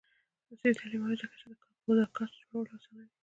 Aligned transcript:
عصري 0.49 0.71
تعلیم 0.79 0.99
مهم 1.01 1.11
دی 1.13 1.17
ځکه 1.21 1.35
چې 1.39 1.45
د 1.49 1.53
پوډکاسټ 1.81 2.35
جوړولو 2.41 2.71
اسانوي. 2.77 3.09